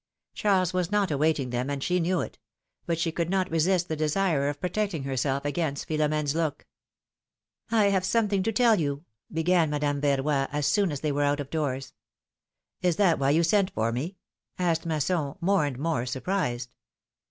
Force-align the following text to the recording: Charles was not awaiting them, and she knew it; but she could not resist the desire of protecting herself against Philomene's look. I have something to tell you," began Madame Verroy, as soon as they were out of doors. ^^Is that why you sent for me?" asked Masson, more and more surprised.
Charles 0.33 0.73
was 0.73 0.91
not 0.91 1.11
awaiting 1.11 1.51
them, 1.51 1.69
and 1.69 1.83
she 1.83 1.99
knew 1.99 2.21
it; 2.21 2.39
but 2.87 2.97
she 2.97 3.11
could 3.11 3.29
not 3.29 3.51
resist 3.51 3.87
the 3.87 3.95
desire 3.95 4.49
of 4.49 4.59
protecting 4.59 5.03
herself 5.03 5.45
against 5.45 5.87
Philomene's 5.87 6.33
look. 6.33 6.65
I 7.69 7.91
have 7.91 8.03
something 8.03 8.41
to 8.41 8.51
tell 8.51 8.79
you," 8.79 9.05
began 9.31 9.69
Madame 9.69 10.01
Verroy, 10.01 10.47
as 10.51 10.65
soon 10.65 10.91
as 10.91 11.01
they 11.01 11.11
were 11.11 11.21
out 11.21 11.39
of 11.39 11.51
doors. 11.51 11.93
^^Is 12.83 12.95
that 12.95 13.19
why 13.19 13.29
you 13.29 13.43
sent 13.43 13.69
for 13.69 13.91
me?" 13.91 14.17
asked 14.57 14.87
Masson, 14.87 15.35
more 15.39 15.67
and 15.67 15.77
more 15.77 16.07
surprised. 16.07 16.71